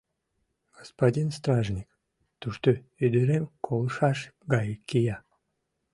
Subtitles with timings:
[0.77, 1.89] Господин стражник,
[2.41, 2.69] тушто
[3.05, 4.19] ӱдырем колышаш
[4.51, 5.17] гай кия.